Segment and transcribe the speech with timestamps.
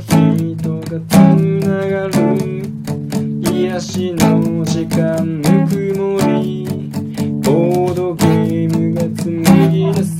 [0.00, 1.14] 人がつ
[1.64, 2.62] ながる
[3.52, 6.66] 癒しの時間ぬくもり。
[7.42, 10.19] ボードゲームが紡ぎ出す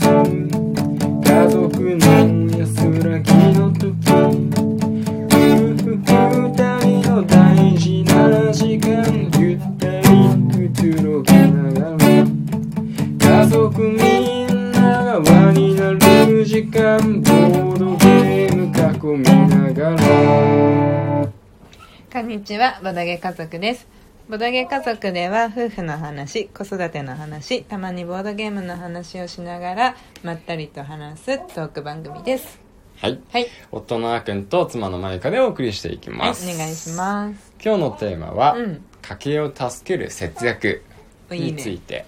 [22.40, 23.86] にちは、ボドゲ家族です。
[24.30, 32.58] ボドゲ家族では夫婦の話、子育ての話、たまにボードゲームの話をしながらまったりと話すトーク番組です。
[32.96, 37.52] はいはい、夫のあーくんと妻のまゆかでお送りしていきはい、ます、お願いします。
[37.62, 40.82] 今日のテーマは、うん家計を助ける節約
[41.30, 41.78] いいについね。
[41.86, 42.06] て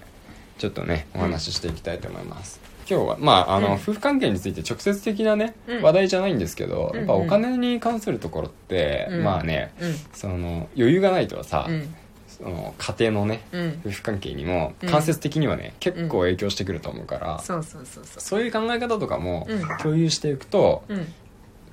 [0.57, 2.59] ちょっとねお話ししていきたいと思います、
[2.89, 3.73] 今日はまああの、うん。
[3.73, 5.81] 夫婦関係について直接的なね、うん。
[5.81, 9.23] 話題じゃないんですけど、うんやっぱお金に関するところって、うん。
[9.23, 11.95] まあねうん、その余裕がないとさ、うん、
[12.27, 13.81] その家庭のねうん。
[13.85, 14.89] 夫婦関係にもうん。
[14.89, 19.61] 間接的にはね、結構影響してくると思うから、そうそうそうそそういう考え方とかもうん。
[19.77, 20.93] 共有していくと、う。
[20.93, 21.07] うん、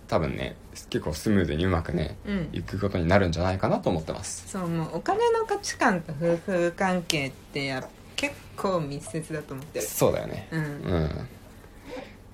[0.09, 0.57] 多分ね
[0.89, 2.49] 結構スムーズにうまくねうん。
[2.53, 4.49] いくことになるんじゃないかなと思ってます。
[4.49, 7.81] そう、もうお金の価値観と夫婦関係ってや
[8.21, 9.85] 結構密接だと思ってる。
[9.87, 10.47] そうだよね。
[10.53, 10.61] うん。
[10.61, 11.29] う、ん。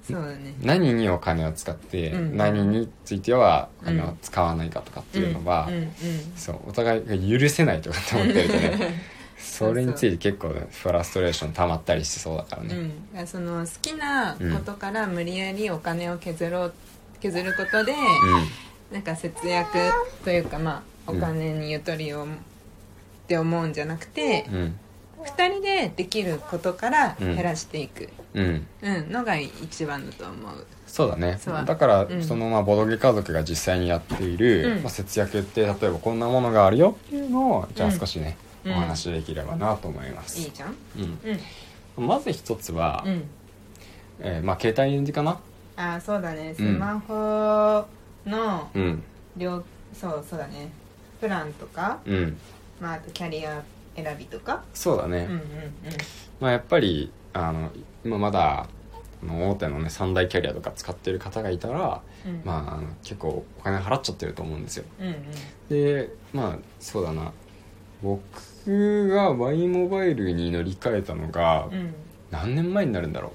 [0.03, 0.55] そうだね。
[0.61, 2.37] 何にお金を使って、うん。
[2.37, 5.91] 何についてはお金をうん使わないかとかっていうのは、うん、うん、
[6.35, 9.17] そうお互いが許せないとかって思ってるとね。
[9.39, 16.75] それについて結構フラストレーション溜まったりしそうだからね、うん、その好きなことから無理やりお金を削ろう
[17.21, 17.95] 削ることで、
[18.91, 19.79] なんか節約
[20.25, 22.27] というかまあお金にゆとりをっ
[23.29, 24.79] て思うんじゃなくて、うんうん
[25.25, 30.67] 2人でできることから減らしていく、のが一番だと思う。
[30.87, 31.39] そうだね。
[31.41, 31.65] そう。
[31.65, 32.23] だから、うん。
[32.23, 34.83] そのまあボドゲ家族が実際にやっている、うん。
[34.83, 37.99] まあ、節約って例えばこんなものがあるよっていうのをじゃあうん。
[37.99, 38.73] 少しね、うん。
[38.73, 40.77] お話しできればなと思います、いいじゃん。
[41.97, 43.25] まず一つは、うん。
[44.21, 45.39] えーまあ携帯かな。
[45.77, 46.55] ああそうだね。
[46.55, 47.85] スマホ
[48.27, 49.03] のうん。
[49.37, 49.63] 料、
[49.93, 50.71] そうそうだね。
[51.21, 52.37] プランとか、うん。
[52.81, 53.63] まあ、あとキャリア
[53.97, 54.63] 選びとか？
[54.75, 55.43] そうだね、うんうん
[56.39, 57.71] まあ、やっぱりあの
[58.05, 58.69] 今まだ
[59.23, 62.31] あの大手のね三大キャリアとか使ってる方がいたら、うん。
[62.33, 64.85] うんまああの結構お金払っちゃってると思うんですよ。
[65.01, 65.15] うんうん。
[65.69, 67.33] でまあそうだな。
[68.03, 71.95] 僕が Y モバイルに乗り換えたのがうん。
[72.31, 73.33] 何年前になるんだろう。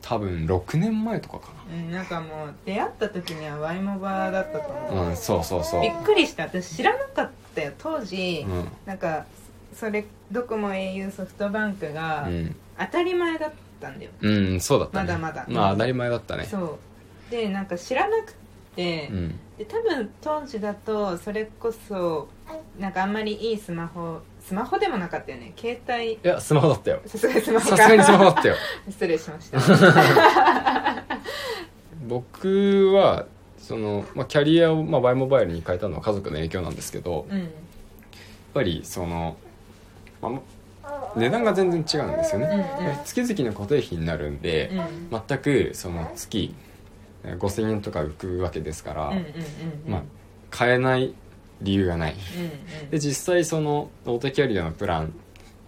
[0.00, 5.80] 多分6年前とかかうん、なんかもう出会った時にはワイモバだったと思う、なうんそうそうそう。
[5.82, 6.44] びっくりした。
[6.44, 7.72] 私知らなかったよ。
[7.76, 8.68] 当時、うん。
[8.86, 9.26] なんか
[9.78, 15.06] それドコモ au ソフトバンクがうん、当たり前だったんだよ、うん、そうだったね。
[15.06, 15.46] まだまだ。
[15.48, 16.44] まあ当たり前だったね。
[16.44, 16.78] そ
[17.28, 17.30] う。
[17.30, 18.34] でなんか知らなく
[18.74, 19.38] て、うん。
[19.58, 22.28] で多分当時だとそれこそ
[22.78, 25.52] なんかあんまりいいスマホスマホでもなかったよね。
[25.56, 26.12] 携帯。
[26.14, 27.00] いやスマホだったよ。
[27.06, 27.76] さすがにスマホか。
[27.76, 28.54] さすがにスマホだったよ。
[28.88, 29.58] 失礼しました。
[32.08, 33.26] 僕は
[33.58, 37.50] その、まあ、キャリアを、まあ、バイモバイルに変えたのは家族の影響なんですけど、やっうん
[38.54, 39.36] ぱりその、
[40.30, 40.40] ま
[40.84, 42.46] あ、値段が全然違うんですよね、
[42.78, 42.96] うんうん。
[43.04, 44.70] 月々の固定費になるんで、
[45.10, 45.20] うん。
[45.28, 46.54] 全くその月
[47.24, 49.24] えー5000円とか浮くわけですから、うんうんうん
[49.86, 49.92] うん。
[49.92, 50.02] まあ
[50.50, 51.12] 買えない
[51.60, 52.14] 理由がない。
[52.14, 52.44] うん
[52.82, 52.90] うん。
[52.90, 55.12] で実際その大手キャリアのプラン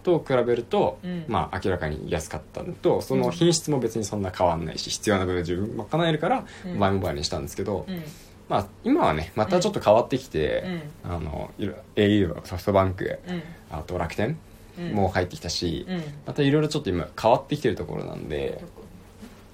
[0.03, 1.25] と比べると、うん。
[1.27, 6.79] まあ明らかに安かったのとその品質も別にそんな変わんないし必要な部分十分賄えるから、うん。
[6.79, 8.03] バイモバイルにしたんですけど、うん。
[8.47, 10.63] まあ今はねまたちょっと変わってきて、
[11.03, 13.43] あのいろ au ソフトバンクうん。
[13.71, 14.37] あと楽天うん
[14.93, 16.03] も入ってきたし、うん。
[16.25, 18.73] またいろいろちょっと今変わってきてるところなんでどこ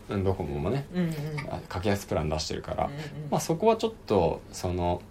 [0.10, 1.12] うんドコモもねうんうん。
[1.50, 3.00] あ格安プラン出してるから、うんうん。
[3.32, 5.02] まあ、そこはちょっとその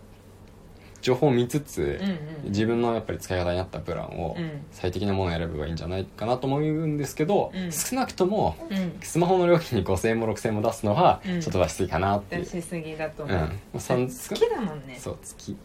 [1.03, 2.19] 情報を見つつ、うんうん。
[2.51, 4.65] 自分のやっぱり使い方に合ったプランをうん。
[4.73, 7.73] 最適なものを選べばいいんじゃないかなと思うんですけど、うん。
[7.73, 8.99] 少なくともうん。
[9.03, 11.41] スマホの料金に5000円も6000円も出すのはうん。
[11.41, 13.27] ちょっと出しすぎかなっていう、出しすぎだとう。
[13.27, 13.31] ん。
[13.31, 14.97] 思う、まあさん好きだもんね。
[14.99, 15.57] そう月。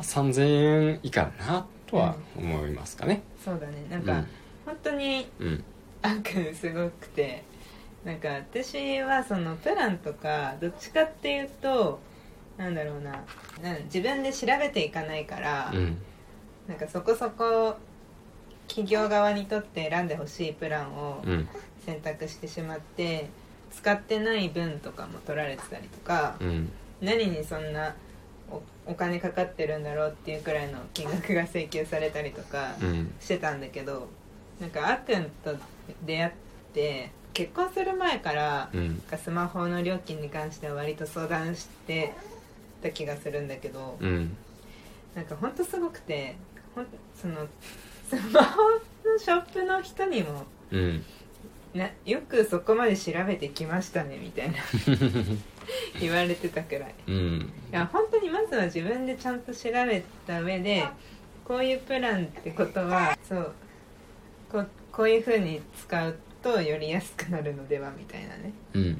[0.00, 3.86] 3000円以下だなとは思いますかねそうだね。
[3.88, 4.26] なんか、うん。
[4.66, 5.64] 本当にうん。
[6.02, 7.44] あんくんすごくて
[8.04, 11.98] なんか私はそのプランとかどっちかっていうと
[12.58, 13.24] なんだろうな
[13.84, 15.96] 自分で調べていかないから、うん。
[16.68, 17.76] なんかそこそこ
[18.66, 21.48] 企業側にとって選んでほしいプランをうん。
[21.86, 23.28] 選択してしまって
[23.70, 26.72] 使ってない分とかも取られてたりとか、うん。
[27.02, 27.94] 何にそんな
[28.86, 33.14] おお金かかってるんだろうっていうくらいの金額が請求されたりとかうん。
[33.20, 34.08] してたんだけど
[34.60, 35.56] なんかあっくんと
[36.04, 36.32] 出会っ
[36.74, 39.02] て結婚する前からうん。
[39.16, 42.12] スマホの料金に関しては割と相談して
[42.82, 44.36] た気がするんだけど、うん。
[45.14, 46.36] なんかほんとすごくて
[46.74, 46.86] ほん
[47.20, 47.46] その
[48.10, 51.04] スマホのショップの人にもうん。
[51.74, 54.58] なよくそこまで調べてきましたねみたいな
[56.00, 56.94] 言われてたくらい。
[57.06, 57.52] うん。
[57.72, 60.84] いや本当にまずは自分でちゃんと調べた上で
[61.44, 63.52] こういうプランってことはそう
[64.50, 68.52] こうこういうふうに使うとより安くなるのではみたいなね。
[68.74, 68.82] うん。
[68.82, 68.98] うん。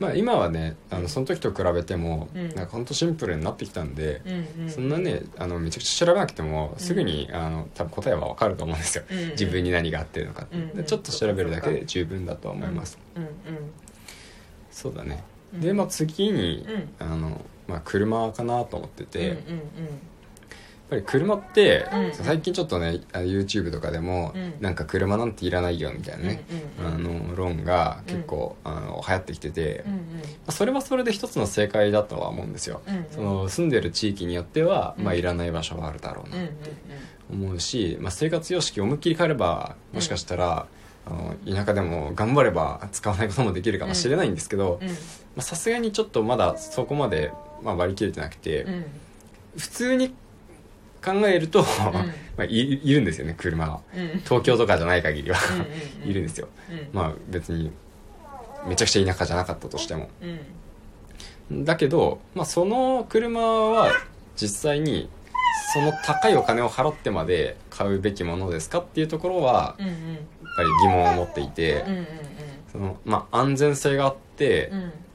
[0.00, 2.48] まあ今はねあのその時と比べても、うん。
[2.48, 4.70] なんかほんとシンプルになってきたんで、うんうん。
[4.70, 9.30] そんなねあのめちゃくちゃ調べなくてもすぐに、あの多分答えは分かると思うんですよ、うんうん。
[9.30, 10.68] 自分に何が合ってるのかうんうん。
[10.76, 13.26] でちょっと調べるだけで十分だとは思います、うん
[14.70, 16.66] そうだね、うんでまあ次に、
[17.00, 17.06] うん。
[17.06, 19.38] あのまあ、車かなと思ってて、うんうん
[20.90, 22.12] やっぱり車って、うん。
[22.12, 24.54] 最近ちょっとねあ YouTube とかでも、うん。
[24.60, 26.44] なんか車なんていらないよみたいなね、
[26.78, 26.98] うんうんうんあ
[27.30, 30.04] の論が結構、あの流行ってきてて、まうんうん。
[30.48, 33.06] あそれはそれで一つの正解だとは思うんですよ、うんうん。
[33.10, 35.04] その住んでる地域によっては、うん。
[35.04, 36.52] まあ、いらない場所はあるだろうなうんうん
[37.32, 40.66] 思うし、まあ、生活様式を思いっきり変えればもしかしたら、
[41.04, 44.88] あの田舎でも頑張れば使わないこともできるかもしれないんですけどうん。
[44.88, 44.92] う
[45.40, 45.42] ん。
[45.42, 47.32] さすがにちょっとまだそこまで、
[47.62, 48.84] まあ、割り切れてなくて、うん。
[49.56, 50.14] 普通に
[51.04, 51.64] 考えると、
[52.36, 54.08] まあ、いいるんですよね車はうん。
[54.24, 56.48] 東京とかじゃない限りはうんうん いるんですよ。
[56.70, 56.88] うん。
[56.92, 57.72] まあ別に
[58.66, 60.08] めちゃくちゃ田舎じゃなかったとしても。
[61.50, 61.64] うん。
[61.64, 63.92] だけど、まあ、その車は
[64.36, 65.10] 実際に
[65.72, 69.88] その高いお金を払ってまで買うべきものですかっていうところはやっ
[70.56, 71.84] ぱり疑問を持っていて、
[72.70, 74.70] そのまあ、安全性があって、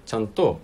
[0.05, 0.59] ちゃんと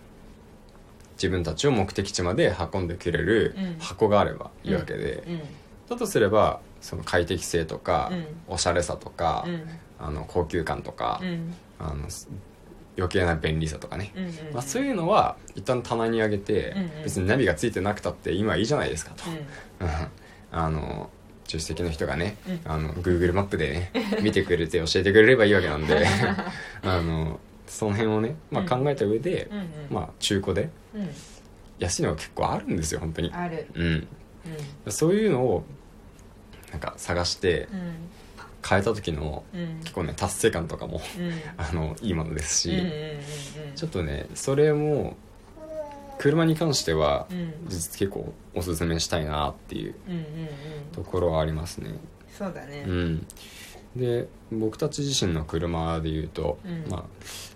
[1.14, 3.80] 自分たちを目的地まで運んでくれるうん。
[3.80, 5.42] 箱があればいいわけで、うん。
[5.90, 8.26] だとすればその快適性とか、うん。
[8.48, 9.64] おしゃれさとか、うん。
[10.00, 11.54] あの高級感とか、うん。
[11.80, 12.08] あの
[12.98, 17.04] 余計な便利さとかね、うんうんまあ、そういうのは一旦棚に上げて、うんうん。
[17.04, 19.24] 別にナビがついてなくたって今いいじゃないですかと、
[19.82, 19.88] うん。
[19.88, 20.08] うん。
[20.52, 21.10] あの
[21.46, 22.72] 助手席の人がね、うん。
[22.72, 23.92] あの Google マップでね
[24.22, 26.06] 見てくれて教えてくれればいいわけなんで。
[26.84, 29.68] あのその辺をね、まあ、考えた上で、うんうん。
[29.90, 31.10] まあ、中古でうん。
[31.80, 33.32] 安いのが結構あるんですよ本当に。
[33.34, 33.66] ある。
[33.74, 34.08] うん。
[34.86, 35.64] うそういうのを
[36.72, 37.94] なんか探してんうん
[38.68, 39.80] 変えた時のうん。
[39.80, 41.32] 結構ね達成感とかもうん。
[41.58, 42.84] あのいいものですし、
[43.76, 45.16] ちょっとねそれも
[46.20, 47.54] 車に関してはうん。
[47.68, 49.96] 実結構おすすめしたいなっていう
[50.92, 51.96] ところはありますね。
[52.38, 52.86] そうだね。
[52.88, 53.28] うん。
[53.96, 56.86] で僕たち自身の車でいうと、うん。
[56.90, 57.04] まあ、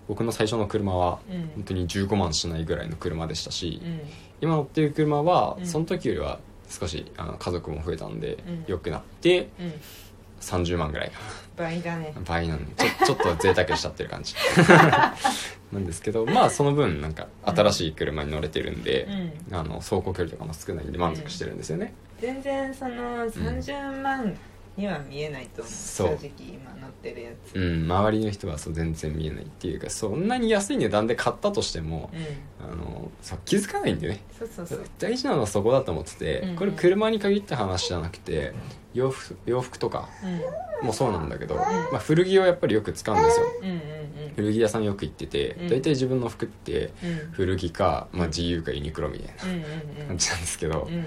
[0.06, 1.50] 僕の最初の車はうん。
[1.56, 4.00] 本当に15万しないぐらいの車でしたし、うん。
[4.40, 5.66] 今乗っている車はうん。
[5.66, 6.38] その時よりは
[6.68, 8.64] 少しあの家族も増えたんでうん。
[8.68, 9.72] 良くなってうん
[10.40, 11.18] 30万ぐらいか
[11.56, 12.12] 倍だね。
[12.14, 14.34] な倍なんでちょ ちょっと贅沢しちゃってる感じ。
[15.72, 19.06] なんですけどまあその分なんか新しい車に乗れてるんで、
[19.50, 19.54] うん。
[19.54, 24.36] あの走行距離とかも少ないんで満足してるんですよね、全然その30万
[24.78, 25.72] には見えないと思う。
[25.72, 26.08] そう。
[26.08, 27.56] 正直今乗ってるやつ。
[27.56, 32.16] うん、周りの人はそう全然見えないっていうかそんなに安い値段で買ったとしても、う
[32.64, 32.72] ん。
[32.72, 34.20] あのそう気づかないんでね。
[34.38, 34.84] そうそうそう。
[34.98, 36.56] 大事なのはそこだと思ってて、うんうん。
[36.56, 38.54] これ車に限った話じゃなくて
[38.94, 40.08] 洋服洋服とか
[40.80, 40.86] うん。
[40.86, 41.62] もそうなんだけど、ま
[41.94, 43.46] あ、古着をやっぱりよく使うんですよ。
[43.62, 43.80] うんうん
[44.36, 45.68] 古着屋さんよく行っててうん。
[45.68, 46.92] 大体自分の服って
[47.32, 49.62] 古着か、まあ、GU かユニクロみたいうんうん
[49.98, 51.06] な感じなんですけど、うん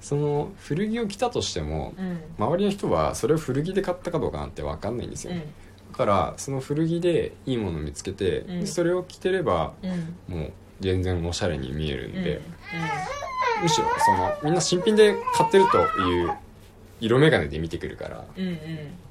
[0.00, 2.20] その古着を着たとしてもうん。
[2.38, 5.40] 周りの人はそれを古着で買ったかどうかなんて分かんないんですよ、うん。
[5.40, 5.44] だ
[5.96, 8.60] からその古着でいいものを見つけて、うん。
[8.60, 9.86] でそれを着てればう
[10.32, 10.36] ん。
[10.40, 12.22] もう全然おしゃれに見えるんうん。
[12.22, 12.40] で、
[13.62, 16.32] むしろそのみんな新品で買ってるという
[17.00, 18.56] 色眼鏡で見てくるからうんうん。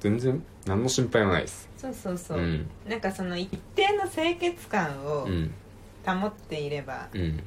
[0.00, 1.68] 全然何の心配もないです。
[1.76, 2.66] そうそうそう、うん。
[2.88, 5.52] なんかその一定の清潔感をうん。
[6.06, 7.42] 保っていれば、うん。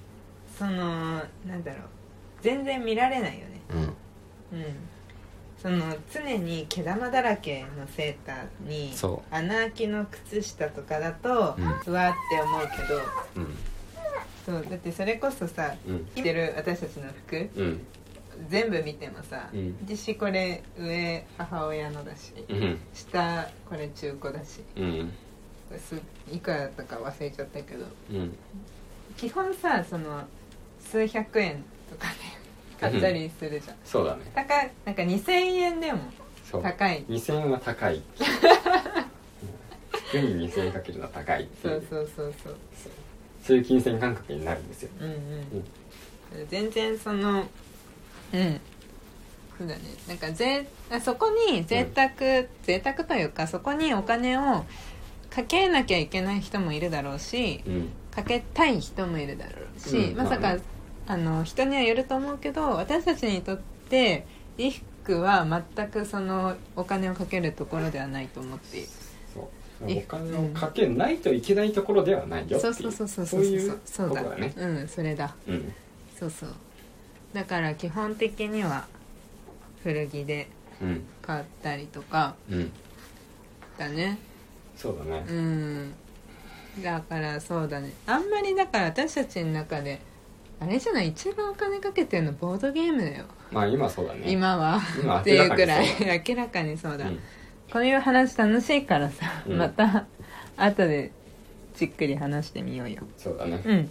[0.58, 1.16] その
[1.48, 1.82] なんだろう
[2.42, 3.62] 全然見られないよね。
[3.74, 3.80] うん。
[3.80, 3.96] うん。
[5.62, 13.00] その常に毛玉だらけのセーターにそ穴開きの靴下とかだと、うわって思うけど
[13.36, 13.58] うん。
[14.44, 16.06] そうだってそれこそさうん。
[16.16, 17.86] 着てる私たちの服うん。
[18.50, 19.78] 全部見てもさ、うん。
[19.86, 22.80] 私これ上母親のだし、うん。
[22.92, 25.14] 下これ中古だしうん。
[25.78, 25.96] す
[26.34, 28.36] いくらだったか忘れちゃったけどうん。
[29.16, 30.24] 基本さその
[30.80, 32.16] 数百円とかで
[32.82, 36.00] 買ったりするじゃん、そうだね高いなんか2000円でも
[36.52, 38.02] 高い2000円は高い
[40.10, 42.56] 服に2000円かけるのは高いってそうそうそうそう
[43.46, 45.08] そういう金銭感覚になるんですようん
[46.40, 47.46] うん、全然その
[48.34, 48.60] うん
[49.58, 50.68] そうだねなんかぜ
[51.04, 52.10] そこに贅沢、
[52.64, 54.66] 贅沢というかそこにお金を
[55.30, 60.58] かけなきゃいけない人もいるだろうしうんかけたい人もいるだろうし、うんまさか、
[61.12, 64.26] あの人にはよると思うけど私たちにとって
[64.56, 68.88] 衣服は全くそのお金をかけるところではないと思っている。
[69.34, 69.92] そう。
[69.92, 74.54] えお金をかけないといけないところではないよそうそうそうそうそういうそうだね。
[74.56, 75.36] うんそれだ。
[75.46, 75.74] うん。
[76.18, 76.50] そうそう。
[77.34, 78.88] だから基本的には
[79.84, 80.48] 古着で
[80.82, 81.04] うん。
[81.22, 82.72] 買ったりとかうん。
[83.78, 84.18] だね。
[84.78, 85.26] そうだね。
[85.28, 85.94] うん。
[86.82, 87.92] だからそうだね。
[88.08, 90.00] あんまりだから私たちの中で
[90.62, 93.26] あれじゃない一番お金かけてるのボードゲームだよ。
[93.52, 94.32] まあ今そうだね。
[94.32, 94.80] 今は。
[95.02, 95.88] 今っていうくらい
[96.28, 97.20] 明らかにそうだ、うん。
[97.74, 99.58] こういう話楽しいからさ、うん。
[99.58, 100.06] また
[100.58, 101.12] 後で
[101.74, 103.02] じっくり話してみようよ。
[103.18, 103.60] そうだね。
[103.66, 103.90] うん。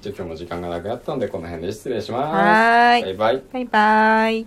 [0.00, 2.24] じゃあ今日も時間がなくなったのでこの辺で失礼します。
[2.32, 3.02] はーい。
[3.02, 3.42] バイバイ。
[3.52, 4.46] バイバイ